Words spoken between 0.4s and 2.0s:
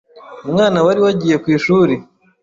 umwana wari wagiye ku ishuri